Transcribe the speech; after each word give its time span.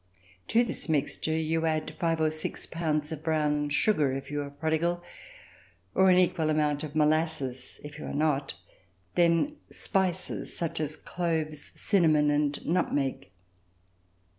To 0.47 0.63
this 0.63 0.89
mixture 0.89 1.37
you 1.37 1.67
add 1.67 1.95
five 1.99 2.19
or 2.19 2.31
six 2.31 2.65
pounds 2.65 3.11
of 3.11 3.21
brown 3.21 3.69
sugar, 3.69 4.11
if 4.13 4.31
you 4.31 4.41
are 4.41 4.49
prodigal, 4.49 5.03
or 5.93 6.09
an 6.09 6.17
equal 6.17 6.49
amount 6.49 6.83
of 6.83 6.95
molasses, 6.95 7.79
if 7.83 7.99
you 7.99 8.05
are 8.05 8.07
not, 8.11 8.55
then 9.13 9.57
spices, 9.69 10.57
such 10.57 10.79
as 10.79 10.95
cloves, 10.95 11.71
cinnamon 11.75 12.31
and 12.31 12.65
nutmeg. 12.65 13.29